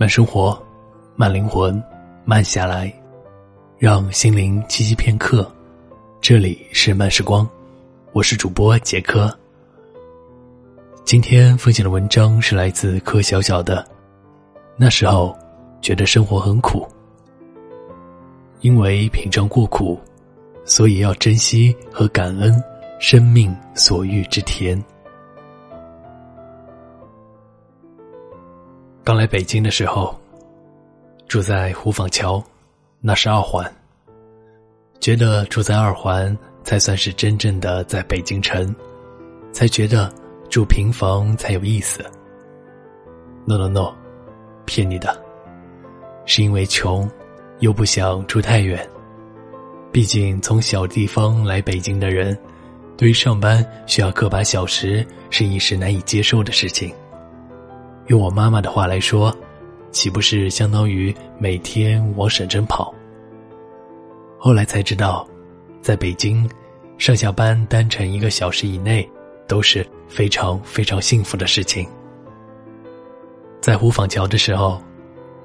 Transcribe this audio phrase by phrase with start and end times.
[0.00, 0.58] 慢生活，
[1.14, 1.78] 慢灵魂，
[2.24, 2.90] 慢下来，
[3.76, 5.46] 让心灵栖息片刻。
[6.22, 7.46] 这里是慢时光，
[8.12, 9.30] 我是主播杰科。
[11.04, 13.86] 今天分享的文章是来自柯小小的。
[14.74, 15.36] 那时候
[15.82, 16.88] 觉得生活很苦，
[18.62, 20.00] 因为品尝过苦，
[20.64, 22.50] 所以要珍惜和感恩
[22.98, 24.82] 生命所遇之甜。
[29.10, 30.16] 刚来北京的时候，
[31.26, 32.40] 住在虎坊桥，
[33.00, 33.68] 那是二环。
[35.00, 38.72] 觉得住在二环才算是真正的在北京城，
[39.50, 40.08] 才觉得
[40.48, 42.04] 住平房才有意思。
[43.46, 43.92] No no no，
[44.64, 45.20] 骗你的，
[46.24, 47.10] 是因为穷，
[47.58, 48.88] 又不想住太远。
[49.90, 52.38] 毕竟从小地方来北京的人，
[52.96, 56.94] 对于上班需要个把小时是一时难以接受的事情。
[58.10, 59.32] 用我妈妈的话来说，
[59.92, 62.92] 岂不是相当于每天往省城跑？
[64.36, 65.24] 后来才知道，
[65.80, 66.50] 在北京，
[66.98, 69.08] 上下班单程一个小时以内
[69.46, 71.86] 都是非常非常幸福的事情。
[73.60, 74.82] 在虎坊桥的时候，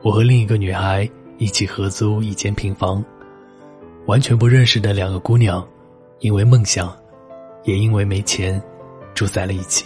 [0.02, 3.06] 我和另一个女孩一起合租一间平房，
[4.08, 5.64] 完全不认识的两个姑娘，
[6.18, 6.92] 因为梦想，
[7.64, 8.60] 也因为没钱，
[9.14, 9.86] 住在了一起。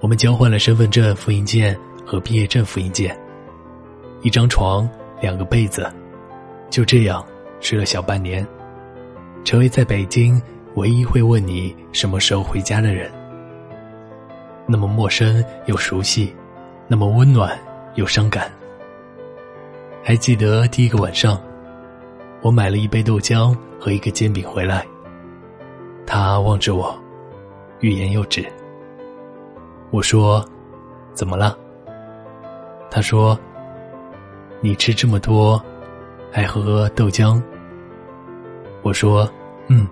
[0.00, 3.18] 我们交换了身份证复印件和毕业证复印件，
[4.22, 4.88] 一张床，
[5.20, 5.90] 两个被子，
[6.70, 7.24] 就这样
[7.60, 8.46] 睡了小半年，
[9.44, 10.40] 成为在北京
[10.74, 13.10] 唯一会问你什么时候回家的人。
[14.66, 16.32] 那么陌生又熟悉，
[16.86, 17.58] 那么温暖
[17.94, 18.50] 又伤感。
[20.04, 21.40] 还记得第一个晚上，
[22.40, 24.86] 我买了一杯豆浆和一个煎饼回来，
[26.06, 26.96] 他望着我，
[27.80, 28.46] 欲言又止。
[29.90, 30.44] 我说
[31.14, 31.56] ：“怎么了？”
[32.90, 33.38] 他说
[34.60, 35.62] ：“你吃这么多，
[36.30, 37.42] 还喝豆浆。”
[38.82, 39.28] 我说
[39.68, 39.88] ：“嗯，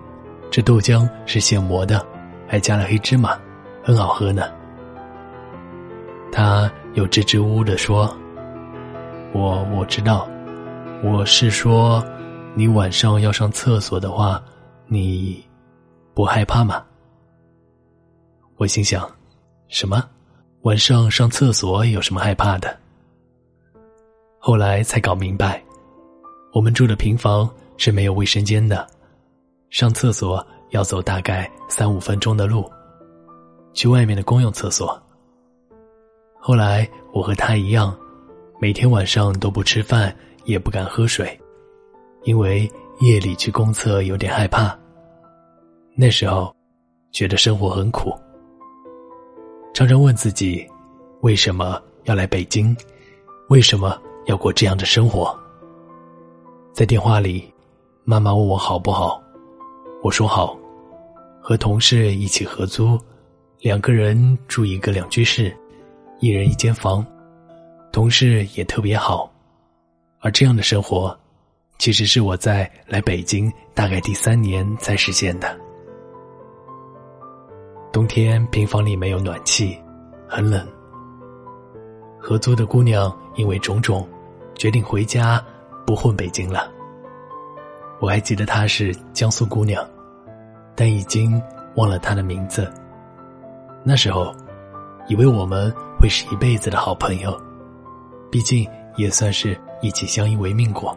[0.51, 2.05] 这豆浆是现磨的，
[2.47, 3.37] 还加了黑芝麻，
[3.83, 4.43] 很好喝呢。”
[6.31, 8.15] 他又支支吾吾的说
[9.33, 10.27] ：“我我知道，
[11.03, 12.03] 我是说，
[12.53, 14.39] 你晚上要上厕所的话，
[14.85, 15.43] 你
[16.13, 16.83] 不害怕吗？”
[18.57, 19.16] 我心想。
[19.67, 20.03] 什么？
[20.61, 22.77] 晚上上厕所有什么害怕的？
[24.39, 25.63] 后来才搞明白，
[26.53, 28.87] 我们住的平房是没有卫生间的，
[29.69, 32.69] 上厕所要走大概三五分钟的路，
[33.73, 35.01] 去外面的公用厕所。
[36.39, 37.95] 后来我和他一样，
[38.59, 41.37] 每天晚上都不吃饭，也不敢喝水，
[42.23, 42.69] 因为
[43.01, 44.77] 夜里去公厕有点害怕。
[45.93, 46.55] 那时候，
[47.11, 48.13] 觉得生活很苦。
[49.77, 50.67] 常常问自己，
[51.21, 52.75] 为什么要来北京？
[53.49, 53.95] 为什么
[54.25, 55.37] 要过这样的生活？
[56.73, 57.53] 在电话里，
[58.03, 59.21] 妈妈问我好不好，
[60.01, 60.57] 我说好。
[61.39, 62.99] 和同事一起合租，
[63.59, 65.55] 两个人住一个两居室，
[66.21, 67.05] 一人一间房，
[67.91, 69.31] 同事也特别好。
[70.21, 71.15] 而这样的生活，
[71.77, 75.55] 其实是我在来北京大概第三年才实现的。
[77.91, 79.77] 冬天平房里没有暖气，
[80.27, 80.65] 很冷。
[82.19, 84.07] 合租的姑娘因为种种，
[84.55, 85.43] 决定回家，
[85.85, 86.69] 不混北京了。
[87.99, 89.83] 我还记得她是江苏姑娘，
[90.75, 91.41] 但已经
[91.75, 92.71] 忘了她的名字。
[93.83, 94.31] 那时候，
[95.07, 97.35] 以为我们会是一辈子的好朋友，
[98.29, 100.95] 毕竟也算是一起相依为命过。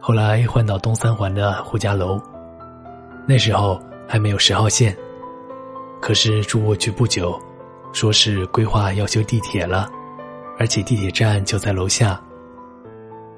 [0.00, 2.20] 后来换到东三环的胡家楼，
[3.26, 4.96] 那时候还没有十号线。
[6.00, 7.38] 可是住过去不久，
[7.92, 9.90] 说是规划要修地铁了，
[10.58, 12.18] 而且地铁站就在楼下。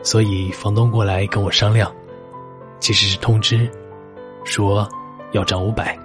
[0.03, 1.91] 所以房东过来跟我商量，
[2.79, 3.69] 其实是通知，
[4.45, 4.89] 说
[5.33, 5.99] 要涨五百。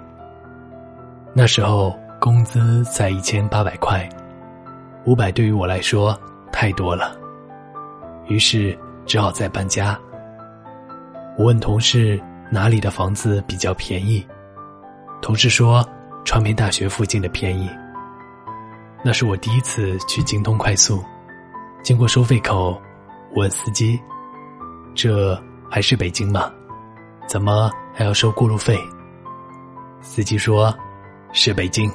[1.34, 4.08] 那时候工资在一千八百块，
[5.04, 6.18] 五百对于我来说
[6.50, 7.16] 太多了，
[8.28, 9.98] 于是只好再搬家。
[11.36, 12.20] 我问同事
[12.50, 14.26] 哪里的房子比较便宜，
[15.20, 15.86] 同事说。
[16.26, 17.70] 传媒大学附近的便宜。
[19.04, 21.00] 那是我第一次去京通快速，
[21.84, 22.82] 经过收费口，
[23.36, 23.98] 问司机
[24.92, 25.40] ：“这
[25.70, 26.52] 还是北京吗？
[27.28, 28.76] 怎么还要收过路费？”
[30.02, 30.76] 司机说
[31.32, 31.88] ：“是北京，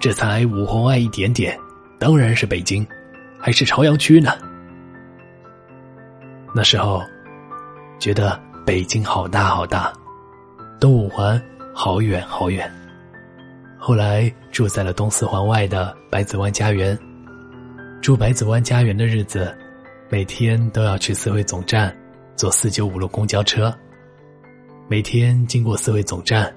[0.00, 1.56] 这才五环外一点点，
[2.00, 2.84] 当然是北京，
[3.38, 4.32] 还是朝阳区呢。”
[6.52, 7.00] 那时候，
[8.00, 9.92] 觉得北京好大好大，
[10.80, 11.40] 东五环
[11.72, 12.68] 好远好远。
[13.78, 16.98] 后来住在了东四环外的百子湾家园，
[18.00, 19.56] 住百子湾家园的日子，
[20.08, 21.96] 每天都要去四惠总站
[22.34, 23.72] 坐四九五路公交车。
[24.88, 26.52] 每天经过四惠总站，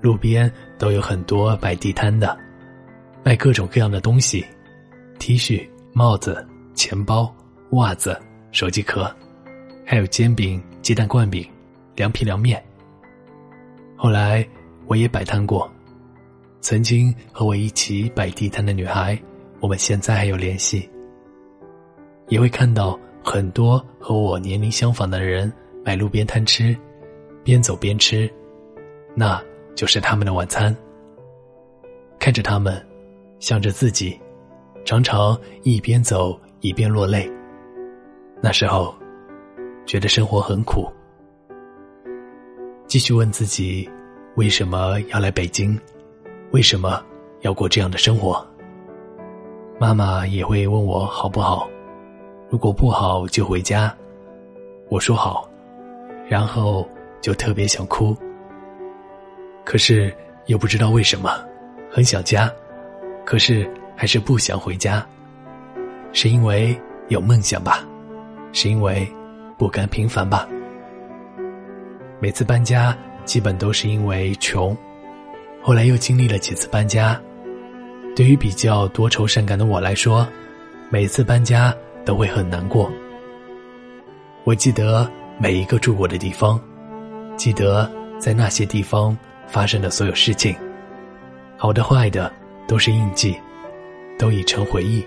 [0.00, 2.36] 路边都有很多摆地摊的，
[3.22, 4.44] 卖各种各样的东西
[5.18, 7.34] ：T 恤、帽子、钱包、
[7.70, 8.18] 袜子、
[8.52, 9.10] 手机壳，
[9.84, 11.46] 还有煎饼、鸡蛋灌饼、
[11.96, 12.62] 凉皮、凉面。
[13.96, 14.46] 后来
[14.86, 15.70] 我也摆摊过，
[16.64, 19.20] 曾经和我一起摆地摊的女孩。
[19.60, 20.88] 我们现在还有联系，
[22.28, 25.52] 也会看到很多和我年龄相仿的人
[25.84, 26.74] 买路边摊吃，
[27.42, 28.30] 边走边吃，
[29.14, 29.38] 那
[29.74, 30.74] 就是他们的晚餐。
[32.18, 32.82] 看着他们，
[33.40, 34.18] 想着自己，
[34.86, 37.30] 常常一边走一边落泪。
[38.40, 38.94] 那时候，
[39.84, 40.90] 觉得生活很苦。
[42.86, 43.86] 继续问自己，
[44.36, 45.78] 为什么要来北京？
[46.54, 47.04] 为什么
[47.40, 48.46] 要过这样的生活？
[49.76, 51.68] 妈妈也会问我好不好，
[52.48, 53.92] 如果不好就回家。
[54.88, 55.50] 我说好，
[56.28, 56.88] 然后
[57.20, 58.16] 就特别想哭。
[59.64, 60.16] 可是
[60.46, 61.28] 又不知道为什么，
[61.90, 62.48] 很想家，
[63.24, 65.04] 可是还是不想回家。
[66.12, 67.84] 是因为有梦想吧？
[68.52, 69.04] 是因为
[69.58, 70.48] 不甘平凡吧？
[72.20, 74.76] 每次搬家基本都是因为穷，
[75.66, 77.18] 后来又经历了几次搬家。
[78.14, 80.28] 对于比较多愁善感的我来说，
[80.90, 81.74] 每次搬家
[82.04, 82.92] 都会很难过。
[84.44, 86.60] 我记得每一个住过的地方，
[87.34, 89.16] 记得在那些地方
[89.46, 90.54] 发生的所有事情，
[91.56, 92.30] 好的坏的
[92.68, 93.34] 都是印记，
[94.18, 95.02] 都已成回忆，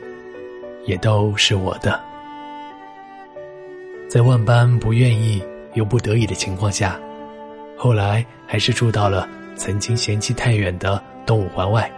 [0.88, 2.02] 也都是我的。
[4.10, 5.40] 在万般不愿意
[5.76, 7.00] 又不得已的情况下，
[7.78, 11.92] 后来还是住到了曾经嫌弃太远的东五环外。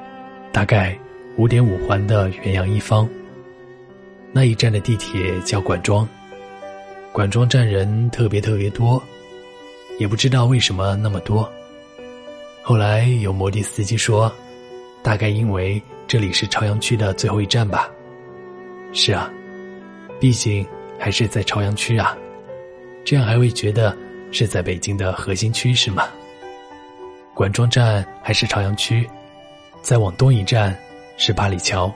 [0.52, 0.98] 大概
[1.38, 3.08] 五点五环的远洋一方，
[4.32, 6.08] 那一站的地铁叫管庄，
[7.12, 9.02] 管庄站人特别特别多，
[10.00, 11.48] 也不知道为什么那么多。
[12.64, 14.34] 后来有摩的司机说，
[15.04, 17.88] 大概因为这里是朝阳区的最后一站吧。
[18.92, 19.32] 是啊，
[20.20, 20.66] 毕竟
[20.98, 22.18] 还是在朝阳区啊，
[23.06, 23.96] 这样还会觉得
[24.32, 26.08] 是在北京的核心区是吗？
[27.40, 29.10] 管庄站还是朝阳区。
[29.82, 30.78] 再往东一站
[31.16, 31.90] 是八里桥，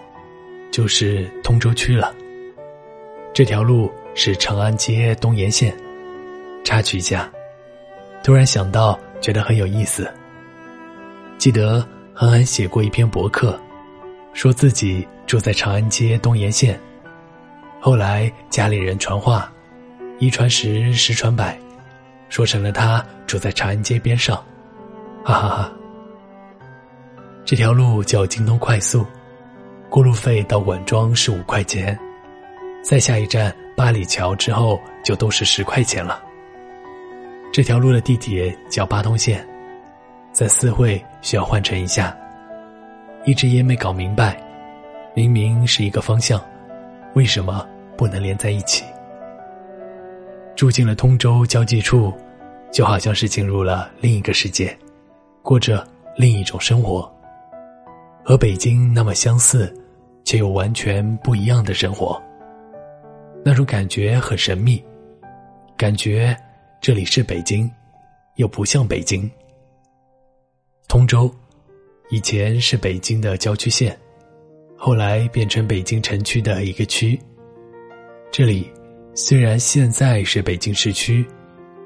[0.71, 2.15] 就是通州区了。
[3.33, 5.75] 这条路是长安街东沿线。
[6.63, 7.29] 插曲一下，
[8.23, 10.09] 突然想到，觉得很有意思。
[11.37, 13.59] 记得韩寒写过一篇博客，
[14.31, 16.79] 说自己住在长安街东沿线，
[17.81, 19.51] 后来家里人传话，
[20.19, 21.59] 一传十，十传百，
[22.29, 24.41] 说成了他住在长安街边上，
[25.23, 25.71] 哈哈哈。
[27.45, 29.05] 这条路叫京东快速，
[29.89, 31.97] 过路费到管庄是五块钱，
[32.83, 36.23] 在下一站八里桥之后就都是十块钱了。
[37.51, 39.45] 这条路的地铁叫八通线，
[40.31, 42.15] 在四惠需要换乘一下，
[43.25, 44.41] 一直也没搞明白，
[45.13, 46.41] 明明是一个方向，
[47.13, 48.83] 为什么不能连在一起？
[50.55, 52.11] 住进了通州交际处，
[52.71, 54.75] 就好像是进入了另一个世界，
[55.43, 55.85] 过着
[56.15, 57.07] 另一种生活。
[58.23, 59.71] 和北京那么相似，
[60.23, 62.19] 却又完全不一样的生活。
[63.43, 64.81] 那种感觉很神秘，
[65.75, 66.35] 感觉
[66.79, 67.69] 这里是北京，
[68.37, 69.29] 又不像北京。
[70.87, 71.29] 通州
[72.09, 73.97] 以前是北京的郊区县，
[74.77, 77.19] 后来变成北京城区的一个区。
[78.31, 78.71] 这里
[79.13, 81.27] 虽然现在是北京市区，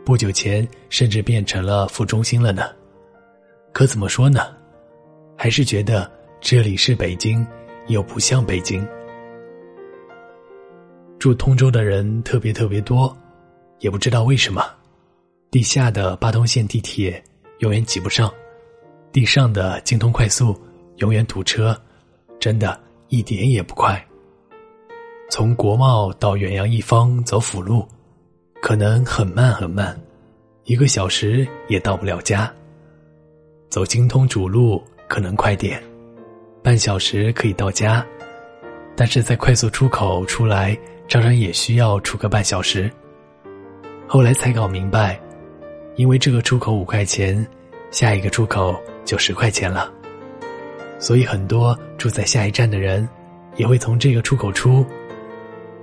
[0.06, 2.70] 不久前甚至变成了副中心了呢。
[3.72, 4.56] 可怎么说呢？
[5.38, 6.10] 还是觉得。
[6.40, 7.46] 这里是北京，
[7.88, 8.88] 又不像北京。
[11.18, 13.18] 住通州的人特别特别多，
[13.80, 14.64] 也不知道为什么。
[15.50, 17.22] 地下的八通线地铁
[17.58, 18.32] 永远挤不上，
[19.12, 20.56] 地上的京通快速
[20.98, 21.76] 永远堵车，
[22.40, 24.02] 真的一点也不快。
[25.32, 27.86] 从国贸到远洋一方走辅路，
[28.62, 30.00] 可能很慢很慢，
[30.66, 32.54] 一个小时也到不了家。
[33.78, 35.80] 走京通主路可能快点。
[36.64, 38.04] 半小时可以到家，
[38.96, 40.76] 但是在快速出口出来，
[41.08, 42.92] 常常也需要出个半小时。
[44.08, 45.22] 后来才搞明白，
[45.96, 47.48] 因为这个出口五块钱，
[47.92, 49.94] 下一个出口就十块钱了，
[50.98, 53.08] 所以很多住在下一站的人，
[53.58, 54.84] 也会从这个出口出。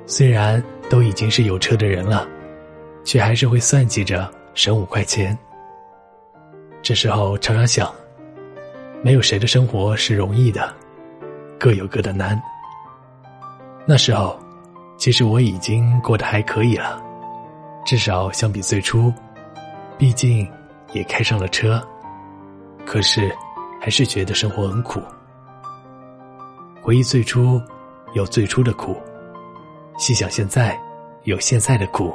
[0.05, 0.61] 虽然
[0.91, 2.27] 都已经是有车的人了，
[3.05, 5.39] 却还是会算计着省五块钱。
[6.85, 7.91] 这时候常常想。
[9.03, 10.73] 没有谁的生活是容易的，
[11.59, 12.41] 各有各的难。
[13.87, 14.38] 那时候，
[14.99, 17.03] 其实我已经过得还可以了，
[17.87, 19.11] 至少相比最初，
[19.97, 20.47] 毕竟
[20.93, 21.83] 也开上了车。
[22.85, 23.35] 可是，
[23.81, 25.03] 还是觉得生活很苦。
[26.83, 27.59] 回忆最初，
[28.12, 28.93] 有最初的苦；
[29.99, 30.79] 细想现在，
[31.23, 32.14] 有现在的苦。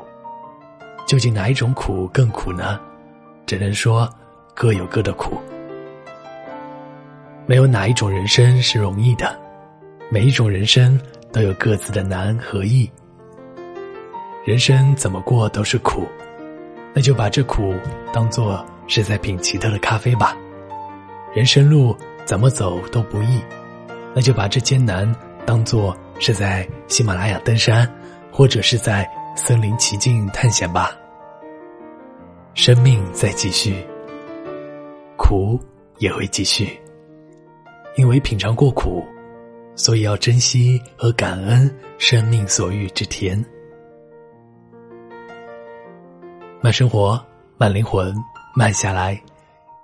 [1.07, 2.79] 究竟哪一种苦更苦呢？
[3.47, 4.07] 只能说
[4.59, 5.37] 各有各的苦。
[7.45, 9.39] 没有哪一种人生是容易的，
[10.09, 10.99] 每一种人生
[11.31, 12.91] 都有各自的难和易。
[14.43, 16.05] 人生怎么过都是苦，
[16.93, 17.73] 那就把这苦
[18.11, 20.35] 当做是在品奇特的咖啡吧。
[21.33, 23.39] 人生路怎么走都不易，
[24.13, 25.09] 那就把这艰难
[25.45, 27.89] 当做是在喜马拉雅登山，
[28.29, 30.91] 或者是在森林奇境探险吧。
[32.55, 33.87] 生命在继续，
[35.29, 35.59] 苦
[35.99, 36.67] 也会继续。
[37.95, 39.05] 因为品尝过苦，
[39.75, 43.45] 所以要珍惜和感恩生命所遇之甜。
[46.61, 47.23] 慢生活，
[47.59, 48.11] 慢灵魂，
[48.55, 49.21] 慢下来，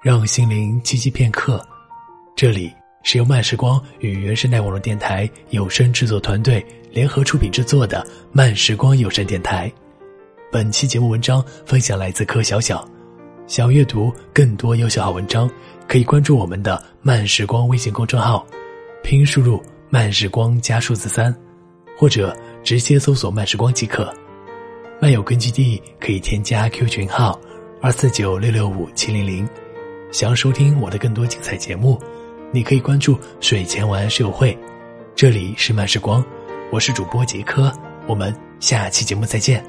[0.01, 1.63] 让心灵栖息片刻。
[2.35, 2.73] 这里
[3.03, 9.71] 是由慢时光与原生态网络电台有声制作团队联合出品制作的慢时光有声电台。
[10.51, 12.83] 本期节目文章分享来自柯小小。
[13.47, 15.49] 想阅读更多优秀好文章，
[15.87, 18.45] 可以关注我们的慢时光微信公众号，
[19.03, 21.33] 拼音输入“慢时光”加数字三，
[21.95, 24.11] 或者直接搜索“慢时光”即可。
[24.99, 27.39] 漫友根据地可以添加 Q 群号
[27.81, 29.47] 二四九六六五七零零。
[30.11, 32.01] 想要收听我的更多精彩节目，
[32.51, 34.57] 你可以关注“睡前晚安室友会”。
[35.15, 36.23] 这里是慢时光，
[36.71, 37.71] 我是主播杰科，
[38.07, 39.63] 我们下期节目再见。